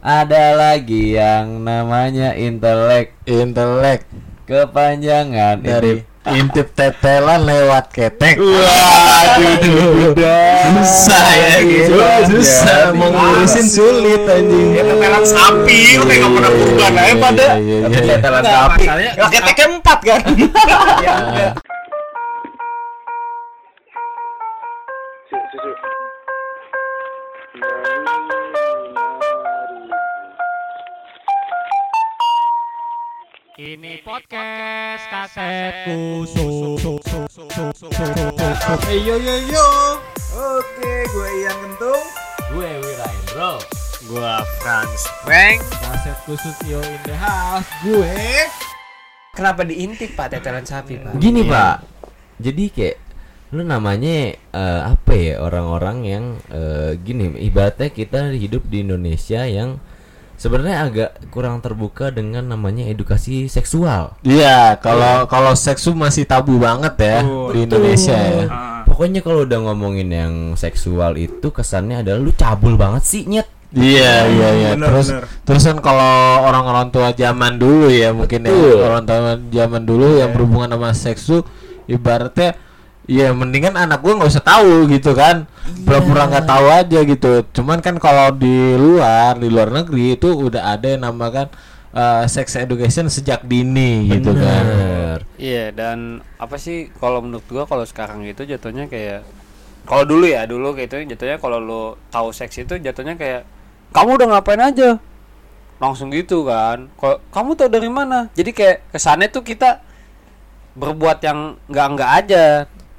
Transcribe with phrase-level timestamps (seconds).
[0.00, 4.08] Ada lagi yang namanya intelek Intelek
[4.48, 6.08] kepanjangan dari intip-
[6.40, 8.40] intip tetelan lewat ketek.
[8.40, 10.16] Waduh,
[10.80, 12.00] Susah ya gitu.
[12.32, 14.72] Susah mau ngurusin sulit anjing.
[14.72, 17.46] Ya tetelan sapi, lu kayak gak pernah berubah aja pada.
[17.60, 18.16] Iya, iya, iya.
[18.16, 18.84] tetelan sapi.
[18.88, 20.20] masalahnya keteknya empat kan.
[33.60, 36.24] Ini podcast kasetku
[38.88, 39.68] Hey, yo yo yo.
[40.32, 42.04] Oke, gue yang kentung.
[42.56, 43.60] Gue Wira Indro.
[44.08, 45.60] Gua Franz Frank.
[45.76, 48.48] Kaset khusus yo in the house Gue
[49.36, 51.20] Kenapa diintip Pak tetelan sapi, Pak?
[51.20, 51.84] Gini pak,
[52.40, 52.96] jadi kayak
[53.52, 59.76] lu namanya eh, apa ya orang-orang yang eh, gini ibaratnya kita hidup di Indonesia yang
[60.40, 64.16] sebenarnya agak kurang terbuka dengan namanya edukasi seksual.
[64.24, 67.48] Iya, kalau kalau seks tuh masih tabu banget ya Betul.
[67.52, 68.44] di Indonesia ya.
[68.88, 73.48] Pokoknya kalau udah ngomongin yang seksual itu kesannya adalah lu cabul banget sih nyet.
[73.70, 74.70] Iya iya iya.
[74.74, 75.24] Bener, terus bener.
[75.46, 78.82] terus kan kalau orang-orang tua zaman dulu ya mungkin Betul.
[78.82, 81.46] ya orang tua zaman dulu yang berhubungan sama seks tuh
[81.86, 82.58] ibaratnya
[83.08, 85.48] ya mendingan anak gua nggak usah tahu gitu kan.
[85.86, 87.32] Pura-pura nggak tahu aja gitu.
[87.54, 91.48] Cuman kan kalau di luar di luar negeri itu udah ada yang namakan
[91.94, 94.64] uh, sex education sejak dini gitu kan.
[94.66, 95.18] Bener.
[95.40, 99.24] Iya dan apa sih kalau menurut gua kalau sekarang itu jatuhnya kayak
[99.88, 103.42] kalau dulu ya dulu kayak itu jatuhnya kalau lu tahu seks itu jatuhnya kayak
[103.90, 105.02] kamu udah ngapain aja
[105.80, 109.80] langsung gitu kan kalau kamu tahu dari mana jadi kayak kesannya tuh kita
[110.76, 112.44] berbuat yang nggak nggak aja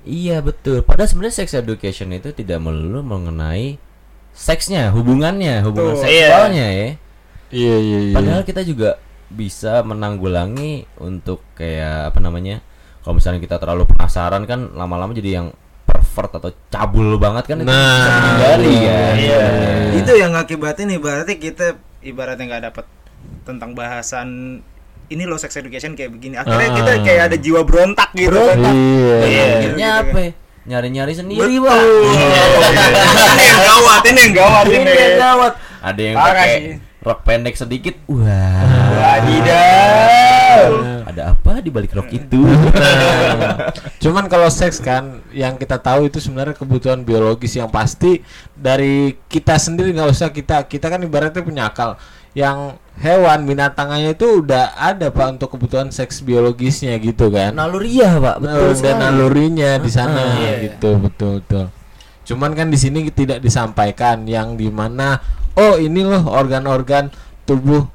[0.01, 0.81] Iya betul.
[0.81, 3.77] Padahal sebenarnya sex education itu tidak melulu mengenai
[4.33, 6.07] seksnya, hubungannya, hubungan Betul.
[6.07, 6.89] seksualnya ya.
[7.51, 8.15] Iya iya iya.
[8.15, 12.63] Padahal kita juga bisa menanggulangi untuk kayak apa namanya?
[13.01, 15.47] Kalau misalnya kita terlalu penasaran kan lama-lama jadi yang
[15.85, 19.13] pervert atau cabul banget kan itu Nah, bisa dihindari kan.
[19.19, 19.41] Iya.
[19.43, 19.99] sebenarnya.
[20.01, 21.67] Itu yang ngakibatin ibaratnya kita
[22.01, 22.85] ibaratnya nggak dapat
[23.45, 24.27] tentang bahasan
[25.11, 26.35] ini loh sex education kayak begini.
[26.35, 26.75] Akhirnya Ah.
[26.75, 28.57] kita kayak ada jiwa berontak gitu kan.
[28.57, 29.17] Iya.
[29.21, 29.43] Iya.
[29.51, 30.17] Akhirnya apa?
[30.17, 30.31] ya?
[30.61, 31.65] Nyari-nyari sendiri, Betul.
[31.65, 31.81] Pak.
[33.33, 34.93] ini yang gawat, ini yang gawat Ini ini.
[34.93, 35.53] yang gawat.
[35.81, 36.51] Ada yang pakai
[37.01, 37.95] rok pendek sedikit.
[38.05, 38.21] Wah.
[38.93, 40.69] Wadidaw.
[41.03, 42.39] Ada apa di balik rok itu?
[42.41, 48.21] Nah, cuman kalau seks kan yang kita tahu itu sebenarnya kebutuhan biologis yang pasti
[48.53, 51.97] dari kita sendiri nggak usah kita kita kan ibaratnya punya akal
[52.31, 58.35] yang hewan binatangnya itu udah ada pak untuk kebutuhan seks biologisnya gitu kan Naluriah, Pak.
[58.37, 59.01] Nah, Betul udah sekali.
[59.01, 60.53] nalurinya di sana Iya.
[60.69, 61.65] gitu betul betul
[62.21, 65.17] cuman kan di sini tidak disampaikan yang di mana
[65.53, 67.09] oh ini loh organ-organ
[67.43, 67.89] tubuh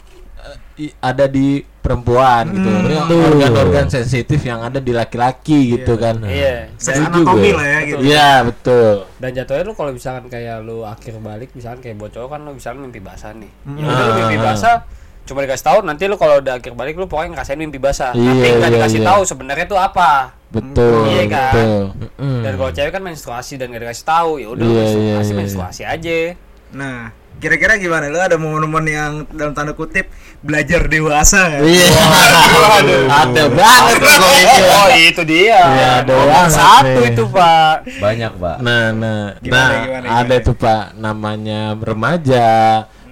[0.76, 6.18] eh, i- ada di perempuan gitu Hmm, organ-organ sensitif yang ada di laki-laki gitu kan
[6.20, 7.98] iya Sex Setuju anatomi lah ya gitu.
[8.02, 8.92] Iya betul.
[9.16, 12.82] dan jatuhnya lu kalau misalkan kayak lu akhir balik misalkan kayak bocor kan lu misalkan
[12.82, 13.78] mimpi basah nih Hmm.
[13.78, 14.44] ya udah lu mimpi Ah.
[14.44, 14.76] basah
[15.22, 18.30] cuma dikasih tahu nanti lu kalau udah akhir balik lu pokoknya ngerasain mimpi basah Iya,
[18.32, 19.08] tapi nggak iya, dikasih iya.
[19.08, 20.10] tahu sebenarnya tuh apa
[20.46, 21.10] Betul.
[21.10, 21.52] Iya kan?
[21.52, 21.82] Betul.
[22.16, 25.34] Dan kalau cewek kan menstruasi dan gak dikasih tahu ya udah Iya, menstruasi iya, iya.
[25.36, 26.18] menstruasi aja
[26.68, 26.98] Nah,
[27.36, 28.08] kira-kira gimana?
[28.08, 30.08] Lu ada momen-momen yang dalam tanda kutip
[30.40, 31.62] belajar dewasa nggak?
[31.62, 32.02] Iya.
[33.06, 34.64] Ada banget tuh kalau itu.
[34.66, 37.10] oh itu dia Iya, banget satu nih.
[37.10, 38.56] itu pak Banyak, Pak.
[38.60, 42.48] Nah, nah, Gimana, nah, gimana, ada tuh Pak namanya remaja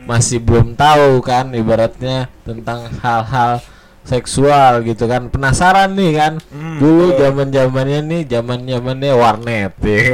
[0.04, 3.64] masih belum tahu kan ibaratnya tentang hal-hal
[4.04, 5.26] seksual gitu kan.
[5.26, 6.32] Penasaran nih kan.
[6.48, 9.98] Hmm, dulu zaman zamannya nih zaman zamannya warnet ya.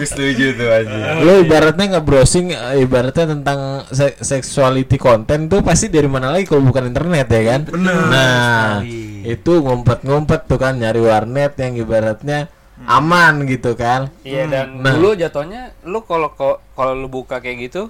[0.00, 1.20] Setuju tuh aja.
[1.20, 6.44] lu ibaratnya nggak browsing eh, ibaratnya tentang se- sexuality content tuh pasti dari mana lagi
[6.44, 7.60] kalau bukan internet ya kan?
[7.68, 7.94] Bener.
[8.08, 8.80] Nah
[9.20, 12.48] itu ngumpet-ngumpet tuh kan nyari warnet yang ibaratnya
[12.82, 14.08] aman gitu kan.
[14.24, 14.96] Iya dan Nah.
[14.96, 16.32] dulu jatuhnya lu kalau
[16.72, 17.86] kalau lu buka kayak gitu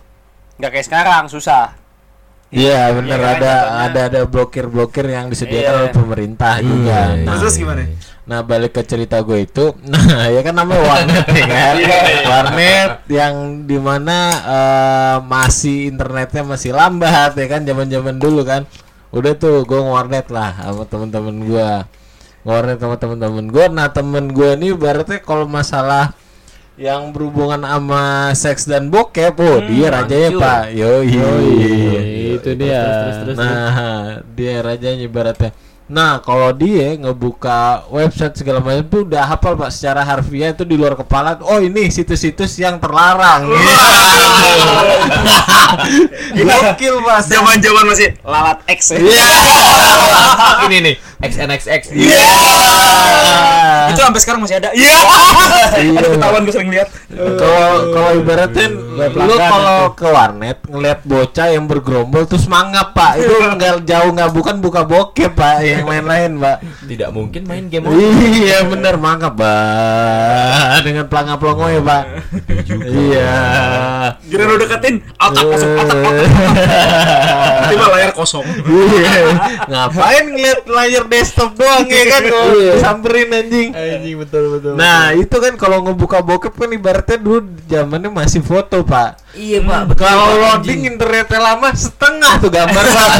[0.58, 1.72] nggak kayak sekarang susah
[2.50, 3.84] Iya bener Iya kan, ada jatuhnya.
[3.86, 5.78] ada ada blokir-blokir yang disediakan Iya.
[5.78, 6.98] oleh pemerintah juga.
[7.14, 7.82] Iya, Nah, Terus gimana?
[8.26, 11.74] Nah balik ke cerita gue itu, nah ya kan namanya warnet ya kan,
[12.26, 18.66] warnet yang di mana eh, masih internetnya masih lambat ya kan zaman-zaman dulu kan,
[19.10, 21.70] udah tuh gue warnet lah sama temen-temen gue,
[22.42, 23.66] warnet sama temen-temen gue.
[23.68, 26.14] Nah temen gue ini berarti kalau masalah
[26.80, 30.40] yang berhubungan sama seks dan bokep, oh dia rajanya hancur.
[30.40, 31.12] pak, yoi,
[32.40, 32.80] itu dia
[33.36, 35.52] nah dia rajanya ibaratnya
[35.90, 40.78] Nah, kalau dia ngebuka website segala macam tuh udah hafal Pak secara harfiah itu di
[40.78, 41.42] luar kepala.
[41.42, 43.50] Oh, ini situs-situs yang terlarang.
[46.46, 47.26] Gokil, Mas.
[47.26, 49.02] Zaman-zaman masih lalat X ya.
[49.02, 49.34] Iya.
[50.70, 52.32] ini nih XNXX Iya.
[53.92, 54.70] Itu sampai sekarang masih ada.
[54.72, 54.98] Iya.
[55.76, 55.98] Iya.
[56.00, 56.88] Ada ketahuan gue sering lihat.
[57.12, 63.32] Kalau kalau ibaratin lu kalau ke warnet ngeliat bocah yang bergerombol terus mangap pak itu
[63.32, 68.60] nggak jauh nggak bukan buka bokep pak yang lain-lain pak tidak mungkin main game iya
[68.66, 72.02] bener mangap pak dengan pelangap pelongo ya pak
[72.84, 73.40] iya
[74.30, 75.96] Kira lu deketin, otak masuk otak.
[77.70, 78.46] Tiba layar kosong.
[78.46, 79.22] Iya.
[79.70, 82.48] ngapain ngeliat layar desktop doang ya kan kalau
[82.78, 84.72] samperin anjing Anjing betul betul.
[84.78, 89.90] Nah itu kan kalau ngebuka bokep kan ibaratnya dulu zamannya masih foto pak iya pak.
[89.90, 93.10] betul, Kalau loading internetnya lama setengah tuh gambar pak.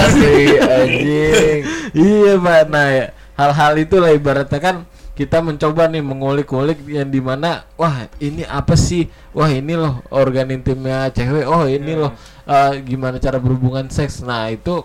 [0.79, 1.59] Anjing.
[1.93, 2.61] iya pak.
[2.71, 4.77] Nah ya, hal-hal itulah ibaratnya kan
[5.19, 9.05] kita mencoba nih mengulik-ulik yang di mana wah ini apa sih
[9.37, 12.17] wah ini loh organ intimnya cewek oh ini loh
[12.49, 14.81] eh, gimana cara berhubungan seks nah itu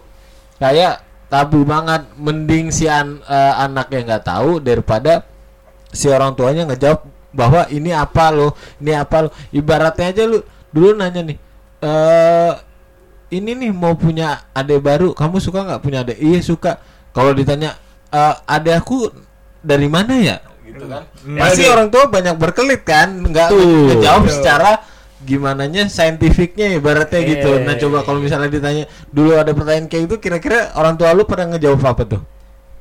[0.60, 2.06] kayak tabu banget.
[2.18, 5.26] Mending si an, eh, anak yang nggak tahu daripada
[5.92, 9.30] si orang tuanya ngejawab bahwa ini apa lo ini apa lo.
[9.52, 10.40] Ibaratnya aja lu
[10.72, 11.38] dulu nanya nih
[11.84, 12.54] eh
[13.32, 16.80] ini nih mau punya adek baru kamu suka nggak punya adek iya suka.
[17.12, 17.76] Kalau ditanya
[18.12, 19.12] eh adek aku
[19.64, 20.38] dari mana ya?
[20.64, 21.08] Gitu kan.
[21.40, 24.72] Pasti orang tua banyak berkelit kan nggak ngejawab secara
[25.26, 30.16] gimana nya saintifiknya ibaratnya gitu nah coba kalau misalnya ditanya dulu ada pertanyaan kayak itu
[30.22, 32.22] kira-kira orang tua lu pada ngejawab apa tuh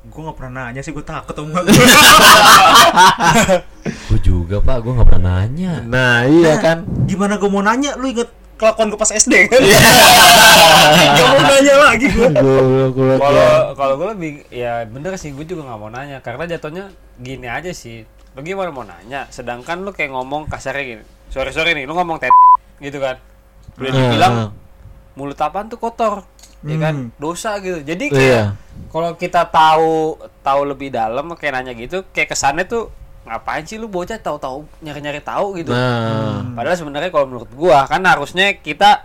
[0.04, 1.64] Gue gak pernah nanya sih, gue takut sama
[4.12, 5.80] Gue juga pak, gue nggak pernah nanya.
[5.80, 9.60] nah iya kan Gimana gue mau nanya, lu inget kelakuan gue pas SD kan?
[11.18, 12.28] Gak mau nanya lagi gue.
[13.18, 16.84] Kalau kalau gue lebih ya bener sih gue juga nggak mau nanya karena jatuhnya
[17.18, 18.06] gini aja sih.
[18.34, 19.26] Lu gimana mau nanya?
[19.30, 21.04] Sedangkan lu kayak ngomong kasarnya gini.
[21.28, 22.32] Sorry sorry nih, lu ngomong tet
[22.78, 23.18] gitu kan.
[23.74, 24.34] Udah Ah, dibilang
[25.14, 26.22] mulut apaan tuh kotor.
[26.64, 26.94] Ya kan?
[26.96, 27.20] Hmm.
[27.20, 27.84] Dosa gitu.
[27.84, 28.16] Jadi Iya.
[28.16, 28.46] kayak
[28.88, 32.88] kalau kita tahu tahu lebih dalam kayak nanya gitu, kayak kesannya tuh
[33.24, 35.72] ngapain sih lu bocah tahu-tahu nyari-nyari tahu gitu.
[35.72, 39.04] nah Padahal sebenarnya kalau menurut gua kan harusnya kita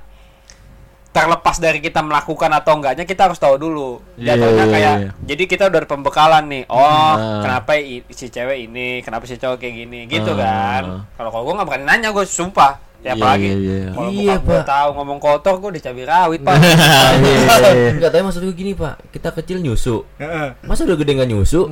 [1.09, 3.97] terlepas dari kita melakukan atau enggaknya kita harus tahu dulu.
[4.15, 5.09] Iya, Jatuhnya iya, kayak iya.
[5.25, 6.63] jadi kita udah ada pembekalan nih.
[6.69, 6.85] Oh,
[7.17, 7.41] Nah.
[7.41, 7.71] kenapa
[8.09, 10.37] si cewek ini, kenapa si cowok kayak gini gitu Ah.
[10.37, 10.83] kan.
[11.17, 12.88] Kalau kalau gua nggak berani nanya gua sumpah.
[12.99, 13.87] Ya Iya, apalagi iya, iya.
[13.95, 14.65] kalau Iya, gua Pak.
[14.67, 16.55] tahu ngomong kotor gua dicabai rawit, Pak.
[16.59, 17.95] Iya.
[17.95, 20.03] Enggak, tapi maksud gue gini pak, kita kecil nyusu.
[20.19, 20.47] Heeh.
[20.67, 21.67] Masa udah gede nggak nyusu?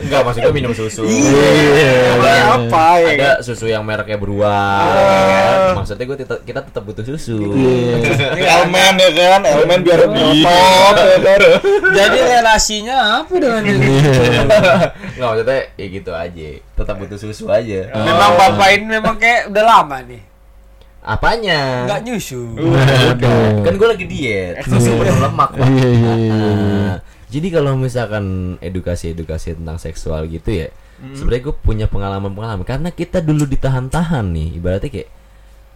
[0.00, 1.02] Enggak, maksud gue minum susu.
[1.06, 2.20] Iya.
[2.56, 3.08] Apa ya?
[3.16, 5.80] Ada susu yang mereknya beruang.
[5.80, 7.56] Maksudnya gue kita tetap butuh susu.
[7.56, 7.94] Iya.
[8.36, 11.40] Ini elemen ya kan, elemen biar top ya kan.
[11.94, 13.86] Jadi relasinya apa dengan ini?
[15.16, 16.48] Enggak maksudnya ya gitu aja.
[16.80, 17.92] Tetap butuh susu aja.
[17.92, 20.22] Memang bapak ini memang kayak udah lama nih.
[21.00, 21.84] Apanya?
[21.84, 22.56] Enggak nyusu.
[23.64, 24.64] Kan gue lagi diet.
[24.64, 25.50] Susu penuh lemak.
[25.56, 26.32] Iya, iya, iya.
[26.32, 26.96] Ah,
[27.30, 28.24] Jadi kalau misalkan
[28.58, 30.68] edukasi-edukasi tentang seksual gitu ya,
[31.14, 35.08] sebenarnya gue punya pengalaman-pengalaman karena kita dulu ditahan-tahan nih, ibaratnya kayak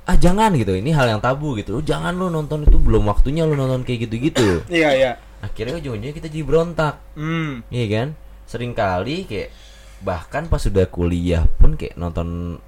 [0.05, 1.79] ah jangan gitu, ini hal yang tabu gitu.
[1.79, 4.67] Lu jangan lu nonton itu belum waktunya lu nonton kayak gitu-gitu.
[4.69, 5.13] Iya, iya.
[5.41, 7.63] Akhirnya ujung-ujungnya kita jadi berontak, Hmm.
[7.71, 8.09] iya kan?
[8.45, 9.49] Sering kali kayak
[10.05, 12.61] bahkan pas sudah kuliah pun kayak nonton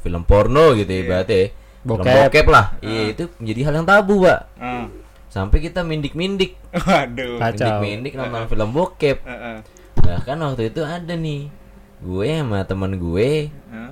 [0.00, 1.50] film porno gitu ya, ibaratnya.
[1.84, 2.16] Film Bokep.
[2.30, 2.66] bokep lah.
[2.80, 4.40] Iya, itu menjadi hal yang tabu, Pak.
[4.56, 4.86] Ah.
[5.28, 7.42] Sampai kita mindik-mindik Waduh.
[7.42, 7.82] Kacau.
[7.82, 9.18] mindik-mindik nonton film bokep.
[9.26, 9.56] Heeh.
[10.04, 11.50] Nah kan waktu itu ada nih
[12.04, 13.90] gue sama teman gue Hah?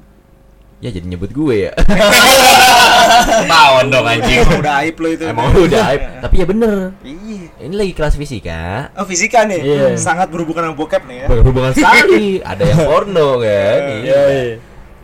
[0.83, 1.73] Ya jadi nyebut gue ya.
[3.47, 4.43] Tawan dong anjing.
[4.43, 5.25] Emang udah aib lo itu.
[5.25, 6.03] Emang udah aib.
[6.27, 6.77] Tapi ya bener.
[7.07, 7.47] Iya.
[7.63, 8.91] Ini lagi kelas fisika.
[8.99, 9.87] Oh fisika nih, Iya.
[9.95, 11.27] sangat berhubungan sama bokep nih ya.
[11.31, 12.39] Berhubungan sekali.
[12.51, 13.81] Ada yang porno kan.
[14.03, 14.55] Iya, Iya.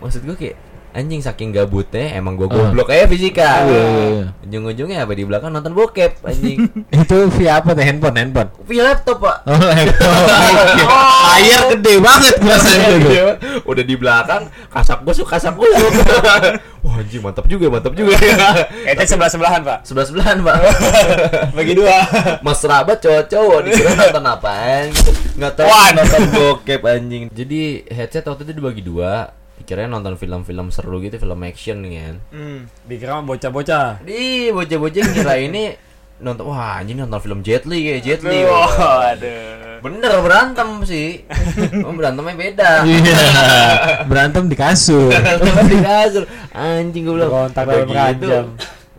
[0.02, 0.56] Maksud gue kayak
[0.98, 3.62] anjing saking gabutnya emang gue goblok aja fisika.
[3.62, 4.24] Iya, iya, iya.
[4.42, 6.66] Ujung-ujungnya apa di belakang nonton bokep anjing.
[7.06, 7.86] Itu via apa tuh?
[7.86, 8.50] Handphone handphone?
[8.66, 9.46] Via laptop pak.
[9.46, 10.10] oh laptop.
[11.38, 13.10] Layar gede banget biasanya itu
[13.62, 14.42] udah di belakang
[14.74, 15.92] kasak busuk kasak busuk
[16.84, 18.18] wah anjing mantap juga mantap juga.
[18.82, 19.86] Itu sebelah sebelahan, Pak.
[19.86, 20.56] sebelah sebelahan pak.
[21.54, 21.94] Bagi dua.
[22.42, 24.86] mesra banget cowok-cowok dikira nonton apaan?
[25.38, 27.22] Nggak tahu nonton bokep anjing.
[27.30, 29.37] Jadi headset waktu itu dibagi dua
[29.68, 32.64] dikira nonton film-film seru gitu film action kan Hmm.
[32.88, 34.00] Dikira mah bocah-bocah.
[34.00, 35.76] di bocah-bocah kira ini
[36.18, 39.84] nonton wah anjing nonton film Jet Li kayak Jet Li Waduh.
[39.84, 41.20] bener berantem sih
[41.84, 43.20] Oh, berantemnya beda iya
[44.02, 45.12] berantem di kasur
[45.68, 48.48] di kasur anjing gue bilang udah dalam gitu ranjang.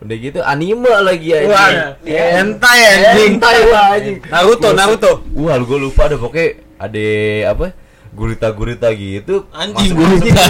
[0.00, 1.50] Udah gitu anime lagi anjing.
[1.50, 1.68] Wah,
[2.00, 3.36] hentai anjing.
[3.36, 4.16] Hentai lah anjing.
[4.24, 5.12] Naruto, Naruto.
[5.36, 6.46] Wah, gue lupa ada pokoknya
[6.80, 7.04] ada
[7.52, 7.66] apa?
[8.10, 9.46] Gurita-gurita gitu.
[9.50, 10.44] Anjing Masuk- gurita.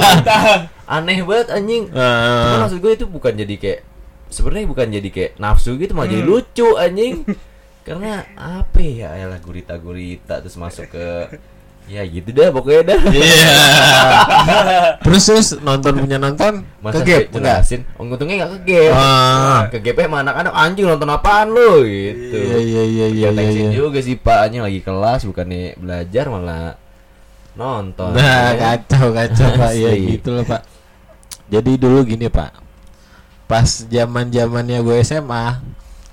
[0.96, 1.84] Aneh banget anjing.
[1.88, 3.80] Cuman maksud gue itu bukan jadi kayak
[4.26, 6.14] sebenarnya bukan jadi kayak nafsu gitu malah Hmm.
[6.14, 7.14] jadi lucu anjing.
[7.80, 9.14] Karena apa ya?
[9.16, 11.06] Yalah gurita-gurita terus masuk ke
[11.86, 13.00] ya gitu dah pokoknya dah.
[13.04, 13.54] Iya.
[15.02, 17.82] Terus terus nonton punya nonton Masa ke gap jelasin?
[17.96, 18.92] Oh, untungnya enggak ke gap.
[18.94, 19.60] Ah.
[19.66, 22.36] Ke gap sama anak-anak anjing nonton apaan lu gitu.
[22.36, 23.50] Iya iya iya iya Ya, iya.
[23.66, 23.70] iya.
[23.72, 26.78] juga sih Pak anjing lagi kelas bukannya belajar malah
[27.54, 28.12] nonton.
[28.12, 28.76] Nah, Ya.
[28.76, 29.72] kacau kacau Pak.
[29.74, 30.62] Ya gitu loh, Pak.
[31.46, 32.50] Jadi dulu gini, Pak.
[33.44, 35.58] Pas zaman-zamannya gue SMA,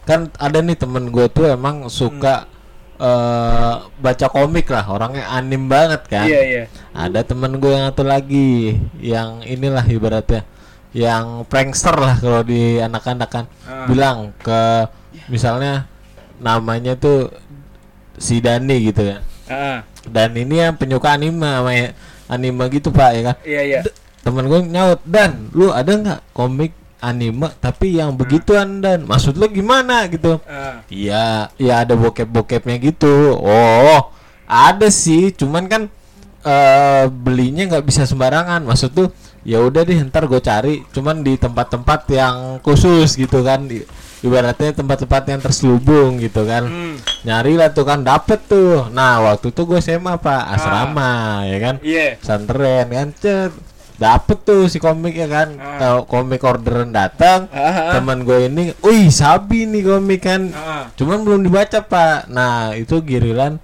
[0.04, 2.50] kan ada nih temen gue tuh emang suka
[2.98, 6.26] eh, baca komik lah, orangnya anim banget kan.
[6.26, 6.64] Iya, iya.
[6.92, 10.42] Ada temen gue yang satu lagi yang inilah ibaratnya
[10.98, 13.86] yang prankster lah kalau di anak-anak kan Ah.
[13.86, 14.90] bilang ke
[15.28, 15.86] misalnya
[16.40, 17.30] namanya tuh
[18.18, 21.94] si Dani gitu ya Ah, dan ini yang penyuka anime
[22.28, 23.80] anime gitu pak ya kan iya, iya.
[24.24, 29.46] temen gue nyaut dan lu ada nggak komik anime tapi yang begituan dan maksud lu
[29.48, 33.36] gimana gitu Ah, Iya, ya ada bokep-bokepnya gitu.
[33.38, 34.02] Oh,
[34.48, 35.82] ada sih, cuman kan
[36.42, 38.64] eh belinya nggak bisa sembarangan.
[38.64, 39.08] Maksud tuh,
[39.44, 40.82] ya udah deh, ntar gue cari.
[40.96, 43.68] Cuman di tempat-tempat yang khusus gitu kan.
[44.18, 46.66] Ibaratnya tempat-tempat yang terselubung gitu kan.
[46.66, 48.90] hmm, Nyari lah tuh kan, dapet tuh.
[48.90, 51.76] Nah, waktu itu gue SMA pak, asrama ya kan.
[51.86, 52.18] Iya.
[52.20, 53.54] Santren kan, cet.
[53.98, 55.58] Dapet tuh si komik ya kan.
[55.58, 56.02] Ah.
[56.06, 57.92] Komik orderan datang, Ah, ah.
[57.94, 60.54] teman gue ini, wih sabi nih komik kan.
[60.54, 62.30] Ah, Cuman belum dibaca pak.
[62.30, 63.58] Nah itu giliran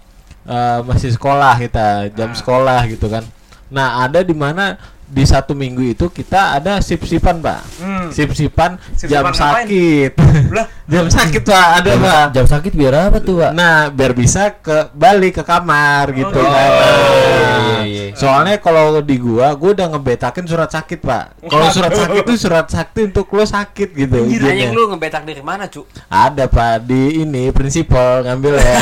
[0.44, 2.38] eh, masih sekolah kita, jam Ah.
[2.38, 3.22] sekolah gitu kan.
[3.70, 4.78] Nah ada di mana
[5.14, 7.62] di satu minggu itu kita ada sip-sipan pak.
[7.78, 8.10] Hmm.
[8.10, 9.66] Sip-sipan Sip-sipan jam ngapain?
[9.70, 10.12] sakit.
[10.50, 12.26] Lah, jam sakit pak ada Jam, pak.
[12.34, 13.52] jam sakit biar apa tuh, Pak?
[13.54, 16.42] Nah biar bisa ke balik ke kamar gitu gitu.
[16.42, 16.70] kan.
[16.74, 18.16] Oh, iya, iya.
[18.18, 21.38] Soalnya kalau di gua, gua udah ngebetakin surat sakit pak.
[21.46, 24.18] Kalau surat sakit itu surat sakit untuk lo sakit gitu.
[24.26, 25.86] Anjing lu ngebetak dari mana, Cuk?
[26.10, 28.76] Ada pak di ini prinsipal ngambil ya.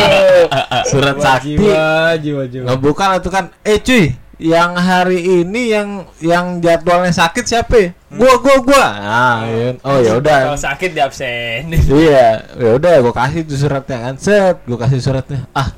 [0.90, 2.16] Surat sakti jiwa
[2.48, 2.64] jiwa.
[2.70, 3.50] ngebuka lah tuh kan.
[3.60, 7.76] Eh cuy, yang hari ini yang yang jadwalnya sakit siapa?
[7.76, 7.88] ya?
[8.08, 8.86] Gua gua gua.
[8.96, 9.68] Nah, iya.
[9.84, 10.38] oh ya udah.
[10.50, 11.68] Kalau sakit di absen.
[12.00, 14.14] Iya, ya udah gua kasih tuh suratnya kan.
[14.16, 15.44] Set, gua kasih suratnya.
[15.52, 15.76] Ah.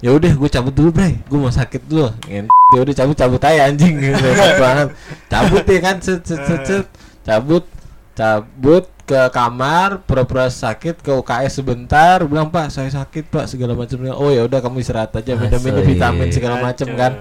[0.00, 1.20] Ya udah gua cabut dulu, Bray.
[1.28, 2.08] Gua mau sakit dulu.
[2.24, 4.88] Ya udah cabut cabut aja anjing gitu banget.
[5.28, 6.86] Cabut ya kan set set set, set.
[7.20, 7.68] Cabut
[8.16, 13.98] cabut ke kamar pura-pura sakit ke UKS sebentar bilang pak saya sakit pak segala macam
[14.14, 15.90] oh ya udah kamu istirahat aja minum-minum Asli.
[15.98, 17.12] vitamin segala macam kan.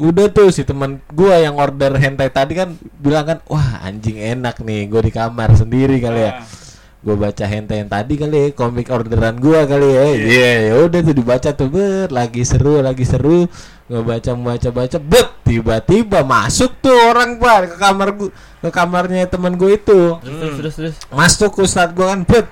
[0.00, 4.64] Udah tuh si teman gua yang order hentai tadi kan bilang kan wah anjing enak
[4.64, 6.32] nih gua di kamar sendiri kali ya.
[6.40, 6.58] Ah.
[7.00, 10.04] gue baca hentai yang tadi kali ya komik orderan gua kali ya.
[10.20, 10.50] Iya.
[10.68, 13.48] Ya udah tuh dibaca tuh bet lagi seru lagi seru.
[13.88, 18.28] Gue baca baca baca bet tiba-tiba masuk tuh orang pak ke kamar gua
[18.60, 20.20] ke kamarnya teman gue itu.
[20.20, 20.94] Terus terus terus.
[21.08, 22.44] masuk ustadz gua kan bet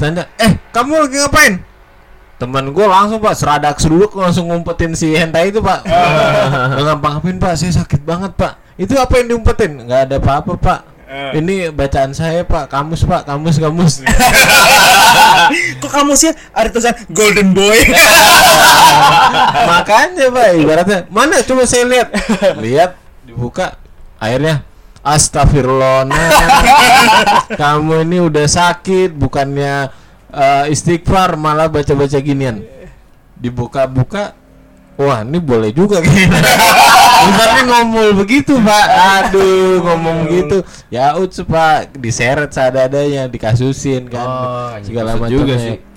[0.00, 1.54] ditanya eh kamu lagi ngapain
[2.40, 3.36] teman gue langsung pak.
[3.36, 5.84] Seradak seruduk langsung ngumpetin si hentai itu pak.
[6.80, 7.52] Nggak ngapain pak?
[7.60, 8.56] Saya sakit banget pak.
[8.80, 9.84] Itu apa yang diumpetin?
[9.84, 10.80] Nggak ada apa-apa pak.
[11.10, 11.42] Eh.
[11.42, 12.72] ini bacaan saya pak.
[12.72, 13.28] Kamus pak.
[13.28, 13.94] Kamus kamus.
[15.84, 17.76] Kok kamu sih ada tulisan Golden Boy?
[19.70, 20.98] makanya pak ibaratnya.
[21.12, 21.44] Mana?
[21.44, 22.08] Coba saya lihat.
[22.56, 22.96] Lihat
[23.28, 23.76] dibuka.
[24.16, 24.64] Akhirnya
[25.00, 26.04] Astagfirullah
[27.56, 29.88] kamu ini udah sakit bukannya
[30.30, 32.62] eh, istighfar malah baca-baca ginian.
[33.40, 34.34] Dibuka-buka
[35.00, 36.00] wah ini boleh juga.
[36.04, 36.40] Kayaknya
[37.20, 38.86] Bukannya ngomong begitu pak.
[38.88, 41.92] Aduh ngomong gitu ya uts pak.
[41.96, 44.26] Diseret seadanya dikasusin kan.
[44.26, 45.89] Oh, anjing, segala macam juga sih.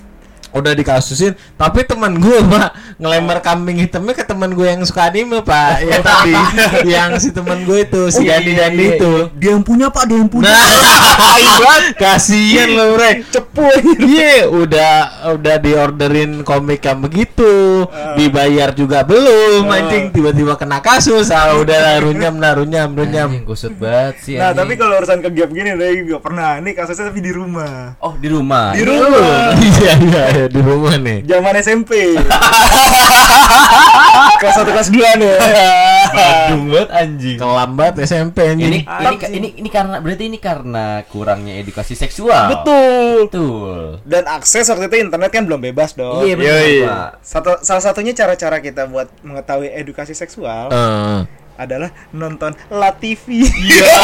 [0.54, 2.70] Udah dikasusin tapi teman gue pak
[3.02, 6.34] ngelempar kambing hitamnya ke teman gue yang suka anime pak ya tadi
[6.86, 10.30] yang si teman gue itu si Dani Dani itu Dia yang punya Pak, dia yang
[10.30, 10.48] punya.
[10.48, 13.66] nah kasian lo bre cepu
[14.00, 14.94] iya udah
[15.36, 17.84] udah diorderin komik yang begitu
[18.14, 23.74] dibayar juga belum anjing tiba-tiba kena kasus ah udah runyam lah runyam runyam Anjing kusut
[23.74, 24.36] banget sih.
[24.38, 24.58] Nah, anjing.
[24.62, 26.50] tapi kalau urusan ke gap gini udah gak pernah.
[26.60, 27.96] Ini kasusnya tapi di rumah.
[27.98, 28.76] oh di rumah.
[28.76, 29.56] Di rumah.
[29.80, 31.90] iya iya di rumah nih Zaman SMP.
[34.40, 35.34] kelas 1 kelas 2 nih.
[36.14, 37.36] Badung banget anjing.
[37.40, 42.60] kelambat SMP Ini anjing ini ini ini karena berarti ini karena kurangnya edukasi seksual.
[42.60, 43.28] Betul.
[43.30, 43.80] Betul.
[44.04, 46.22] Dan akses waktu itu internet kan belum bebas dong.
[46.26, 47.18] Iya benar.
[47.24, 51.20] Satu, salah satunya cara-cara kita buat mengetahui edukasi seksual Eh
[51.54, 53.46] adalah nonton La TV.
[53.46, 53.54] Oh.
[53.64, 53.94] Iya.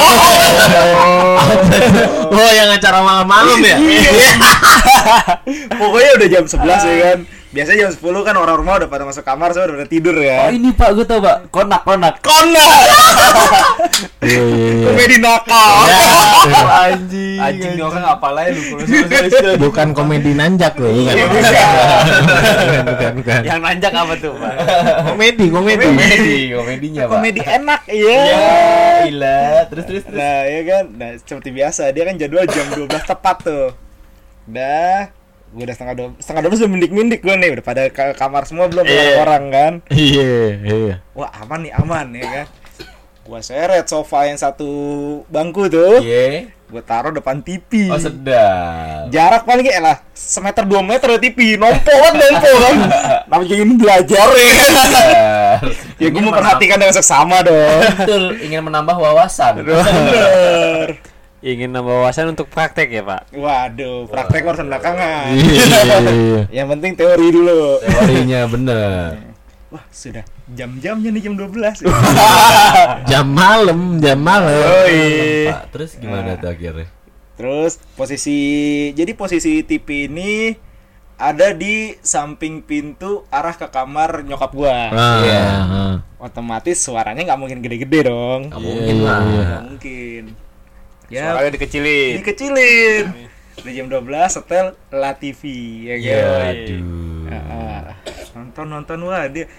[2.30, 3.76] oh, yang acara malam-malam ya?
[3.78, 4.12] Iya.
[5.80, 7.18] Pokoknya udah jam 11 ya kan
[7.50, 10.22] Biasanya jam 10 kan orang rumah udah pada masuk kamar, saya udah pada tidur Oh
[10.22, 10.54] ya.
[10.54, 12.14] ini pak gue tau pak konak konak.
[12.22, 12.66] Kona.
[14.20, 14.86] Iya, iya, iya.
[14.86, 15.72] Komedi nakal.
[16.68, 17.40] Anjing.
[17.40, 18.62] Anjing nih orang apalagi lu
[19.66, 21.14] Bukan komedi nanjak loh, bukan.
[21.16, 21.42] Iya, bukan.
[21.50, 23.40] Bukan, bukan, bukan.
[23.48, 24.54] Yang nanjak apa tuh, Pak?
[25.08, 25.86] Komedi, komedi.
[25.88, 27.14] Komedi komedinya pak.
[27.18, 28.20] Komedi enak iya.
[28.20, 28.46] Ya
[29.08, 29.42] gila.
[29.72, 30.16] Terus terus terus.
[30.20, 30.84] Nah, ya kan.
[30.94, 33.66] Nah, seperti biasa, dia kan jadwal jam 12 tepat tuh.
[34.50, 35.12] Udah,
[35.50, 38.70] gue udah setengah dua, setengah dua udah mendik-mendik gue nih, udah pada ke kamar semua
[38.70, 39.18] belum Iya.
[39.18, 39.72] orang kan.
[39.90, 40.94] Iya, iya.
[41.10, 42.46] Wah, aman nih, aman ya kan.
[43.20, 44.70] Gua seret sofa yang satu
[45.26, 46.50] bangku tuh, Iya.
[46.66, 47.86] gue taruh depan TV.
[47.86, 49.10] Oh sedap.
[49.10, 52.74] Jarak paling kayak lah semeter dua meter ya TV, nompo kan nompo kan.
[53.30, 54.70] Namanya ingin belajar ya kan.
[55.98, 57.82] Ya gue memperhatikan dengan seksama dong.
[57.98, 59.66] Betul, ingin menambah wawasan.
[59.66, 60.94] Bener.
[61.40, 63.32] Ingin nambah wawasan untuk praktek ya, Pak?
[63.32, 65.32] Waduh, praktek urusan belakangan.
[65.32, 66.42] Iya, iya, iya.
[66.60, 67.80] Yang penting teori dulu.
[67.80, 69.08] Teorinya bener.
[69.72, 70.20] Wah, sudah
[70.52, 71.86] jam-jamnya nih jam 12.
[73.10, 74.52] Jam malam, jam malam.
[75.46, 76.90] Pak, terus gimana tuh akhirnya?
[77.38, 78.36] Terus posisi
[78.92, 80.52] jadi posisi TV ini
[81.16, 84.90] ada di samping pintu arah ke kamar nyokap gua.
[84.90, 85.40] Ah, Iya.
[85.40, 85.94] ah.
[86.18, 88.50] Otomatis suaranya nggak mungkin gede-gede dong.
[88.50, 89.20] Gak mungkin lah.
[89.22, 90.22] Nggak mungkin.
[91.10, 92.22] Ya, Soalnya dikecilin.
[92.22, 93.04] dikecilin.
[93.60, 95.40] Di jam 12 setel La TV
[95.90, 96.06] ya kan.
[96.06, 96.24] Ya,
[96.54, 96.82] aduh.
[97.30, 97.82] Ah,
[98.38, 99.50] nonton nonton wah dia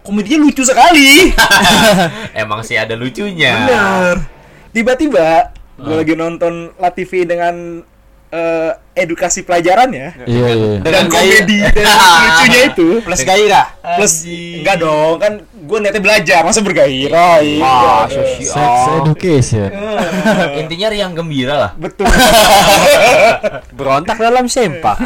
[0.00, 1.30] komedinya lucu sekali.
[2.42, 3.52] Emang sih ada lucunya.
[3.68, 4.16] Bener.
[4.72, 7.84] Tiba-tiba gue lagi nonton La TV dengan
[8.28, 10.08] eh, edukasi pelajaran ya.
[10.24, 10.70] Iya, iya.
[10.82, 11.86] Dan komedi dan
[12.20, 13.66] lucunya itu Plus gairah.
[13.96, 18.04] plus enggak dong kan gue niatnya belajar masa bergairah iya.
[18.36, 18.52] Sex
[19.00, 19.68] education.
[20.60, 21.70] Intinya riang gembira lah.
[21.74, 22.04] betul
[23.78, 24.98] Berontak dalam sempak.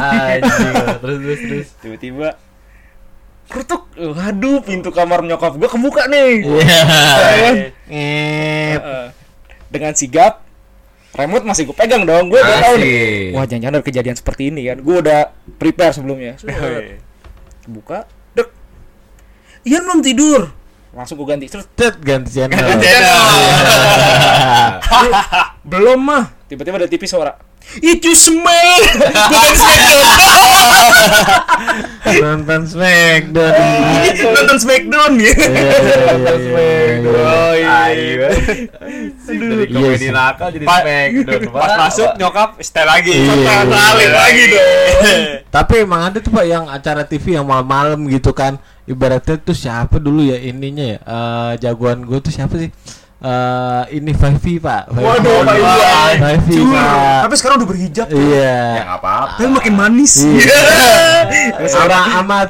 [0.99, 1.69] Terus terus terus.
[1.79, 2.29] tiba-tiba
[3.47, 6.81] kerutuk waduh pintu kamar nyokap gue kebuka nih Iya.
[7.37, 7.55] Kan?
[9.69, 10.42] Dengan sigap
[11.12, 13.37] remote masih gue pegang dong gue udah tahu nih.
[13.37, 14.81] Wah jangan-jangan ada kejadian seperti ini kan?
[14.81, 15.29] Gue udah
[15.61, 16.40] prepare sebelumnya.
[16.40, 16.48] Set.
[17.75, 18.48] buka dek.
[19.68, 20.48] Ian belum tidur.
[20.92, 22.57] Langsung gue ganti terus Tet ganti channel.
[25.72, 26.25] belum mah.
[26.48, 28.70] Tiba-tiba ada TV suara itu smell
[29.01, 30.20] bukan smackdown
[32.12, 33.55] Nonton Smackdown.
[34.37, 35.33] nonton smackdown ya
[37.12, 38.29] Oh Ayo.
[39.22, 41.48] Dari Iya komedi nakal jadi smackdown.
[41.48, 43.14] Pas masuk nyokap setel lagi.
[43.16, 44.68] Iya, balik lagi dong
[45.48, 48.57] Tapi emang ada tuh Pak yang acara TV yang malam-malam gitu kan.
[48.83, 50.98] Ibaratnya tuh siapa dulu ya ininya ya?
[51.01, 52.68] Eh, jagoan gue tuh siapa sih?
[53.23, 54.91] Eh ini Five Pak.
[54.91, 55.47] Waduh.
[55.47, 57.21] Five Pak.
[57.23, 58.59] tapi sekarang udah berhijab Iya.
[58.75, 59.35] Ya nggak apa-apa.
[59.39, 60.63] tapi makin manis Iya.
[61.79, 62.49] Orang amat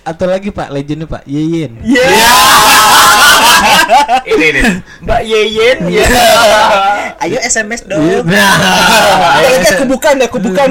[0.00, 1.82] atau lagi Pak legendnya Pak Yeyen.
[1.82, 2.06] Iya.
[4.24, 4.60] Ini ini.
[5.04, 6.04] Mbak Yeyen ya.
[7.24, 9.40] ayo SMS dong Nah.
[9.44, 10.68] Eh, kebukan ya, kebukan.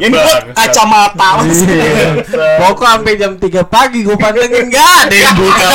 [0.00, 1.28] Yang dibuat kacamata.
[1.42, 1.60] Mas.
[2.60, 5.66] Pokok sampai jam 3 pagi gue pantengin enggak ada yang buka.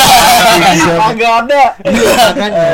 [0.97, 1.63] Kagak ada.
[1.81, 2.69] Makanya.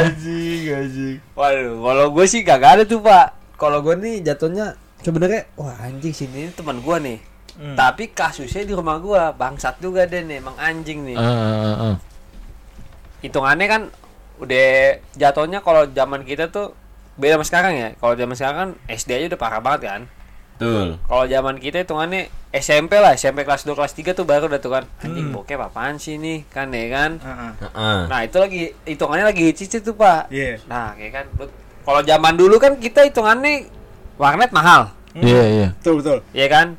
[1.38, 3.34] Waduh, kalau gue sih kagak ada tuh pak.
[3.58, 7.20] Kalau gue nih jatuhnya sebenarnya wah anjing sini ini teman gue nih.
[7.58, 11.18] Tapi kasusnya di rumah gue bangsat juga deh nih, emang anjing nih.
[11.18, 11.96] Ah, ah, ah.
[13.22, 13.82] Hitungannya kan
[14.38, 16.78] udah jatuhnya kalau zaman kita tuh
[17.18, 17.90] beda sama sekarang ya.
[17.98, 20.02] Kalau zaman sekarang kan SD aja udah parah banget kan.
[20.58, 20.98] Betul.
[21.06, 24.74] Kalau zaman kita hitungannya SMP lah, SMP kelas 2 kelas 3 tuh baru udah tuh
[24.74, 24.84] kan.
[25.06, 26.50] Anjing bokep apaan sih nih?
[26.50, 27.12] Kan ya kan.
[27.22, 28.00] Heeh.
[28.10, 30.34] Nah, itu lagi hitungannya lagi hits tuh, Pak.
[30.34, 30.58] Iya.
[30.66, 31.26] Nah, kayak kan
[31.86, 33.70] kalau zaman dulu kan kita hitungannya
[34.18, 35.68] warnet mahal, Iya, iya.
[35.78, 36.18] Betul betul.
[36.34, 36.74] ya kan?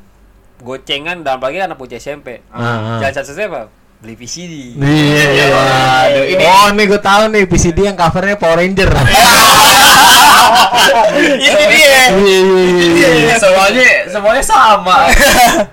[0.59, 2.43] Gocengan dalam lagi anak punya SMP.
[2.51, 2.99] Ah.
[2.99, 3.71] Jalan satu apa?
[3.99, 4.79] Beli VCD.
[4.79, 5.45] Iya, iya.
[5.49, 8.87] Waduh, ini- Oh, nih gue tahu nih PCD yang covernya Power Ranger.
[11.19, 12.03] Ini dia.
[12.09, 13.09] Iya, iya, iya.
[13.19, 15.11] Iya, semuanya semuanya sama.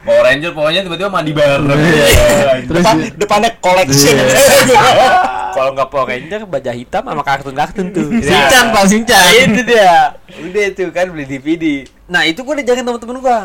[0.03, 1.81] Power Ranger pokoknya tiba-tiba mandi bareng.
[2.67, 4.17] Terus Depan, depannya collection.
[5.57, 8.11] Kalau nggak Power Ranger baja hitam sama kartun-kartun tuh.
[8.27, 9.23] Sinchan, Pak Nah, Sinchan.
[9.33, 10.19] itu dia.
[10.37, 11.87] Udah tuh kan beli DVD.
[12.07, 13.39] Nah, itu gua diajakin temen-temen gua.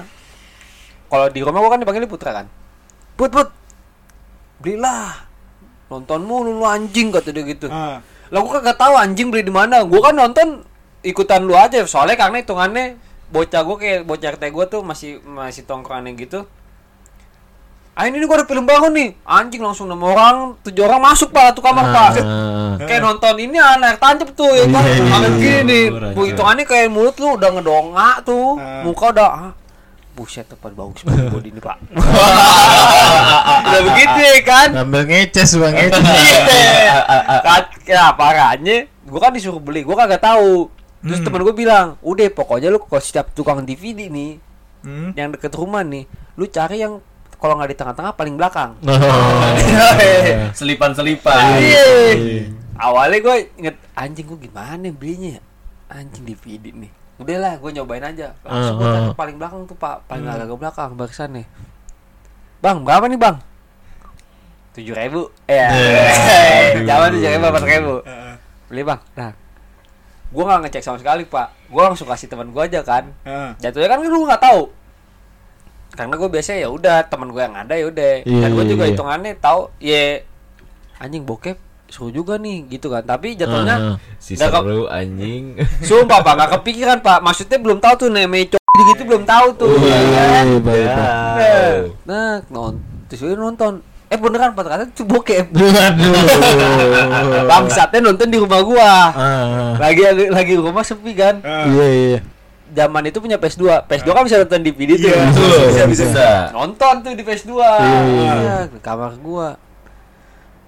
[1.05, 2.45] Kalau di rumah gua kan dipanggilnya Putra kan.
[3.15, 3.47] Put, put.
[4.61, 5.27] Belilah.
[5.89, 7.67] Nonton mulu lu anjing kata dia gitu.
[7.67, 7.99] Ah.
[8.29, 9.83] Lah gua kagak tahu anjing beli di mana.
[9.83, 10.63] Gua kan nonton
[11.01, 12.95] ikutan lu aja soalnya karena hitungannya
[13.27, 16.45] bocah gua kayak bocah RT gua tuh masih masih tongkrongannya gitu.
[17.91, 21.51] ah ini gua ada film baru nih anjing langsung enam orang tujuh orang masuk pak
[21.51, 22.79] satu kamar pak Ah.
[22.79, 25.29] kayak nonton ini anak tancap tuh ya kan Iya, iya, iya.
[25.35, 26.15] gini nih Raja.
[26.15, 28.81] Bu, hitungannya kayak mulut lu udah ngedongak tuh Ah.
[28.81, 29.51] muka udah ah,
[30.11, 31.77] buset tepat bagus banget body ini pak
[33.63, 36.03] udah begitu ya kan Ngambil ngeces bang ngeces.
[36.51, 36.95] Iya.
[37.41, 40.67] Kan, ya parahnya gua kan disuruh beli gua kagak tahu
[41.01, 41.25] terus Hmm.
[41.25, 44.37] temen gua bilang udah pokoknya lu kalau setiap tukang DVD nih
[44.81, 45.13] Hmm.
[45.13, 46.99] yang deket rumah nih lu cari yang
[47.37, 48.93] kalau nggak di tengah-tengah paling belakang Oh.
[50.57, 51.57] Selipan-selipan.
[51.57, 51.85] Iya.
[52.77, 55.41] Awalnya gue inget anjing gue gimana belinya ya?
[55.91, 56.91] Anjing DVD nih.
[57.21, 58.33] Udahlah, gue nyobain aja.
[58.41, 59.15] Langsung gue Ah, taruh ah.
[59.15, 61.45] paling belakang tuh pak, paling agak ke belakang barisan nih.
[62.61, 63.37] Bang, berapa nih bang?
[64.73, 65.29] Tujuh ribu.
[65.51, 65.69] Ya.
[66.81, 67.95] Jaman tujuh ribu, empat ribu.
[68.71, 68.99] Beli bang.
[69.13, 69.31] Nah,
[70.33, 71.47] gue nggak ngecek sama sekali pak.
[71.69, 73.05] Gue langsung kasih teman gue aja kan.
[73.21, 73.53] Ah.
[73.61, 74.73] Jatuhnya kan lu nggak tahu.
[75.91, 78.13] Karena gue biasa ya udah teman gue yang ada ya udah.
[78.23, 78.91] Iya, Dan gue iya, juga iya.
[78.95, 80.03] hitungannya tahu ya
[80.97, 81.57] anjing bokep
[81.91, 83.03] seru juga nih gitu kan.
[83.03, 83.95] Tapi jatuhnya Ah.
[84.17, 85.59] Si seru anjing.
[85.87, 87.19] sumpah pak nggak kepikiran pak.
[87.19, 89.69] Maksudnya belum tahu tuh namanya cowok gitu belum tahu tuh.
[89.77, 90.45] Iya, ya kan?
[90.47, 90.95] iya, baik, Ya.
[91.35, 91.81] baik.
[92.03, 92.73] Nah, non
[93.05, 93.83] terus nonton.
[94.07, 95.51] Eh beneran pada kata itu bokep.
[95.55, 96.11] Aduh.
[97.45, 98.91] Bangsatnya nonton di rumah gua.
[99.07, 101.39] Ah, Lagi lagi rumah sepi kan.
[101.41, 101.63] Ah.
[101.65, 102.19] Iya iya.
[102.71, 103.83] Zaman itu punya PS2.
[103.83, 105.07] PS2 kan bisa nonton DVD tuh.
[105.07, 105.21] Iya.
[105.27, 106.03] Betul, Bisa, bisa.
[106.07, 106.27] bisa.
[106.51, 108.31] nonton tuh di PS2 iya.
[108.33, 109.55] Ya, di kamar gua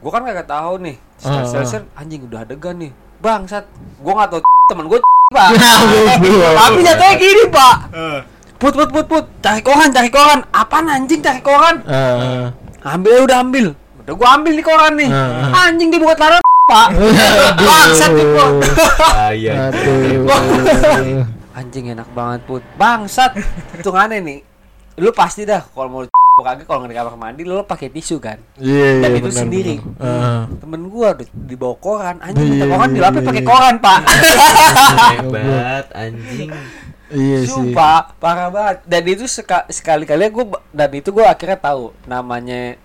[0.03, 2.91] gua kan kagak tahu nih Ah, sel sel anjing udah adegan nih.
[3.23, 3.63] Bangsat
[4.03, 4.39] gua nggak tahu
[4.71, 4.99] temen gua
[5.35, 5.49] pak.
[6.27, 6.49] Iya.
[6.59, 7.75] tapi nyatanya gini pak.
[7.95, 8.19] Ah.
[8.59, 9.25] put put put put.
[9.39, 10.43] Cari koran cari koran.
[10.51, 11.79] Apaan anjing cari koran?
[11.87, 12.51] Ah,
[12.83, 13.71] ambil udah ambil.
[14.03, 15.07] Udah gua ambil nih koran nih.
[15.07, 16.87] Ah, anjing dibuat lara pak.
[17.55, 18.27] Bangsat nih
[19.15, 19.71] Ayah.
[19.71, 21.23] Aduh.
[21.55, 22.63] anjing enak banget put.
[22.75, 23.31] Bangsat.
[23.79, 24.39] Hitungannya nih.
[24.99, 26.03] Lu pasti dah kalau mau
[26.43, 29.75] kagak kalau di kamar mandi lu pakai tisu kan Iya Dan iya itu benar, sendiri.
[29.79, 30.19] benar.
[30.21, 30.43] Ah.
[30.53, 33.49] temen gua udah dibawa koran anjing Iya, minta koran iya, dilapis iya, pakai iya.
[33.49, 33.99] koran pak
[35.13, 36.49] Hebat anjing.
[37.09, 37.53] Iya sih.
[37.69, 42.75] sumpah parah banget dan itu seka, sekali kali gua dan itu gua akhirnya tahu namanya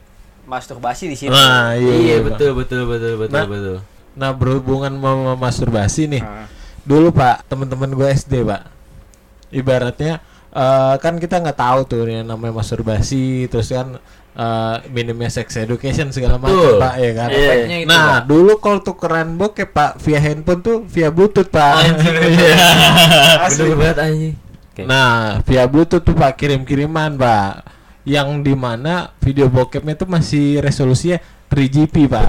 [0.44, 3.46] masturbasi di situ Nah, iya, Iya iya, betul betul betul betul Nah.
[3.46, 3.78] betul.
[4.12, 6.20] Nah, berhubungan sama masturbasi nih.
[6.20, 6.50] Ah.
[6.82, 8.66] Dulu, Pak, teman-teman gue SD, Pak.
[9.48, 10.18] Ibaratnya
[10.58, 13.94] eh, kan kita nggak tahu tuh yang namanya masturbasi, terus kan
[14.34, 16.82] eh, minimnya sex education segala macam.
[16.82, 17.28] Pak, ya kan.
[17.30, 17.38] Iya.
[17.46, 18.20] Efeknya itu, Nah, Pak.
[18.26, 21.74] dulu kalau tukeran bokep, Pak, via handphone tuh via Bluetooth, Pak.
[23.54, 24.34] bener banget anjing.
[24.86, 27.50] Nah, via Bluetooth tuh Pak kirim-kiriman, Pak.
[28.08, 31.18] Yang di mana video bokepnya tuh masih resolusinya
[31.50, 32.28] 3GP, Pak.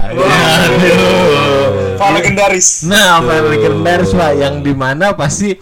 [1.94, 2.84] File legendaris.
[2.84, 5.54] Nah, file legendaris Pak yang di mana pasti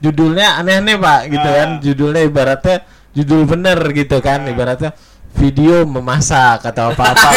[0.00, 1.68] judulnya aneh-aneh Pak gitu kan.
[1.80, 2.76] Judulnya ibaratnya
[3.16, 4.44] judul bener gitu kan.
[4.48, 4.92] Ibaratnya
[5.36, 7.30] video memasak atau apa-apa.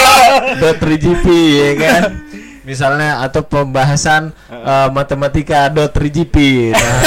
[0.60, 2.02] dot 3GP ya kan.
[2.64, 6.36] Misalnya atau pembahasan eh, matematika dot 3GP.
[6.72, 7.00] Nah,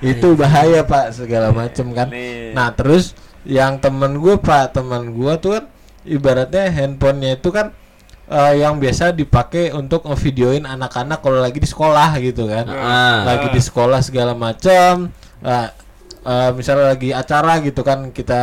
[0.12, 2.12] itu bahaya Pak segala macem kan.
[2.12, 2.52] Nih.
[2.52, 3.16] Nah, terus
[3.48, 5.64] yang temen gue Pak, temen gue tuh kan
[6.04, 7.72] ibaratnya handphonenya itu kan
[8.30, 12.64] eh, yang biasa dipakai untuk ngevideoin anak-anak kalau lagi di sekolah gitu kan.
[12.70, 13.26] Ah.
[13.26, 15.10] Lagi di sekolah segala macam.
[15.42, 15.74] Nah,
[16.22, 18.42] eh, misalnya lagi acara gitu kan kita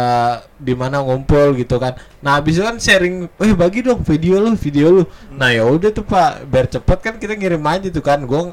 [0.59, 1.95] di mana ngumpul gitu kan.
[2.19, 5.89] Nah, habis itu kan sharing, "Eh, bagi dong video lu, video lu." Nah, ya udah
[5.95, 8.19] tuh Pak, biar cepet kan kita ngirim aja tuh kan.
[8.27, 8.51] Gue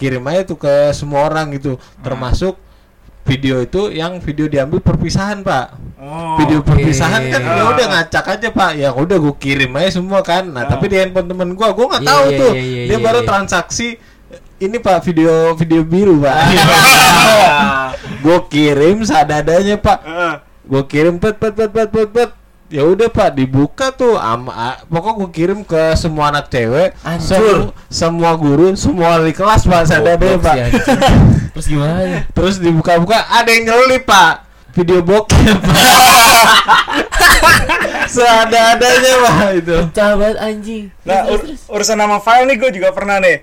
[0.00, 2.56] kirim aja tuh ke semua orang gitu, termasuk
[3.22, 6.40] video itu yang video diambil perpisahan, Pak Oh.
[6.40, 6.72] video oke.
[6.72, 7.76] perpisahan kan ya Ah.
[7.76, 10.72] udah ngacak aja pak ya udah gue kirim aja semua kan nah Ah.
[10.72, 13.04] tapi di handphone temen gue gue nggak Iya, tahu iya, tuh iya, iya, dia iya,
[13.04, 13.28] baru iya.
[13.28, 13.88] transaksi
[14.56, 16.36] ini pak video video biru pak
[18.24, 20.34] gue kirim seadanya pak Ah.
[20.40, 22.30] gue kirim pet pet pet pet pet pet
[22.70, 27.26] ya udah pak dibuka tuh ama a- pokok gue kirim ke semua anak cewek Hancur.
[27.66, 30.56] semu- semua guru semua di kelas pak seadanya Goblok pak.
[31.50, 32.24] Terus gimana?
[32.30, 35.58] terus dibuka-buka ada yang nyelip pak video bokep
[38.06, 40.84] seada-adanya pak itu banget anjing.
[41.02, 43.42] Nah, ur- urusan nama file nih gue juga pernah nih.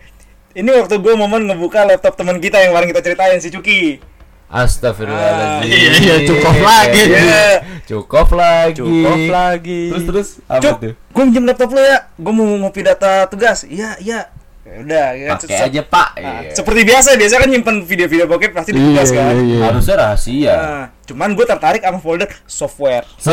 [0.56, 4.00] Ini waktu gue momen ngebuka laptop teman kita yang kemarin kita ceritain si Cuki.
[4.48, 5.60] Astagfirullahaladzim.
[5.60, 7.02] Ah, iya, iya, cukup lagi.
[7.04, 7.48] Iya.
[7.84, 8.76] Cukup lagi.
[8.78, 10.94] cukup lagi Terus terus apa Cuk, tuh?
[10.96, 12.08] gue minjem laptop lo ya.
[12.14, 13.64] Gue mau ngopi data tugas.
[13.64, 14.32] Iya, iya.
[14.64, 15.36] Ya udah, ya kan.
[15.38, 16.10] Pakai Se- aja pak.
[16.14, 16.52] Nah, Iya.
[16.54, 19.32] Seperti biasa, biasa kan nyimpen video-video bokep pasti di tugas kan.
[19.38, 19.60] iya.
[19.64, 20.52] Harusnya rahasia.
[20.54, 23.08] Nah, cuman gue tertarik sama folder software.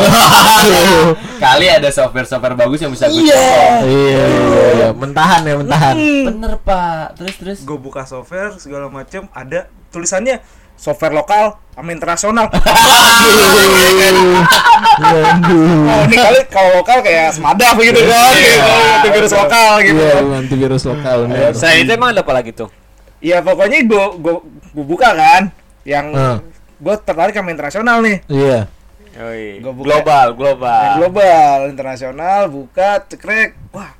[1.40, 3.42] Kali ada software-software bagus yang bisa gue Iya.
[3.82, 4.24] iya iya
[4.72, 7.18] iya mentahan ya mentahan Bener pak.
[7.18, 7.58] Terus terus.
[7.62, 10.38] Gue buka software segala macem ada tulisannya
[10.74, 12.46] software lokal sama internasional.
[14.94, 19.98] Oh, ini kali kalau lokal kayak Smadaf gitu kan, gitu, antivirus lokal gitu.
[19.98, 21.16] Iya, antivirus lokal.
[21.26, 21.50] bener.
[21.52, 22.70] Saya itu emang ada apa lagi tuh?
[23.18, 24.34] Iya pokoknya gue gue
[24.70, 25.50] gue buka kan,
[25.82, 26.12] yang
[26.78, 28.22] gue tertarik sama internasional nih.
[28.30, 28.58] Iya.
[29.14, 29.62] Yoi.
[29.62, 30.78] Gua buka- Global, global.
[30.82, 33.94] Yang global, internasional, buka, cekrek, wah,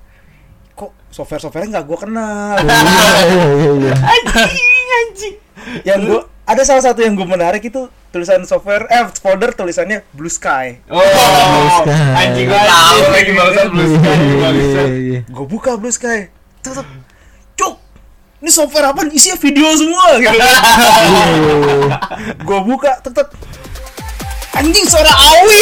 [0.75, 2.55] kok software-software nggak gue kenal.
[2.59, 3.95] Iya, iya, iya.
[3.95, 5.35] anjing, anjing.
[5.87, 10.29] Yang gue ada salah satu yang gue menarik itu tulisan software, eh folder tulisannya Blue
[10.29, 10.77] Sky.
[10.87, 11.89] Oh, Sky.
[12.15, 14.87] anjing gua tahu lagi barusan Blue Sky Iya, barusan.
[14.87, 15.21] iya, iya.
[15.25, 16.29] Gue buka Blue Sky,
[16.61, 16.85] tetep,
[17.55, 17.75] cuk,
[18.39, 19.09] ini software apa?
[19.09, 20.37] Isinya video semua gitu.
[22.47, 23.27] gue buka, tetep,
[24.53, 25.61] anjing suara Awi.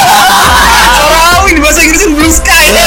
[0.96, 2.64] suara Awi di bahasa Inggrisnya Blue Sky.